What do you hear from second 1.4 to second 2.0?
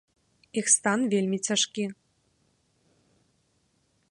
цяжкі.